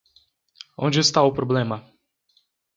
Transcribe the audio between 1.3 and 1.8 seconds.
problema?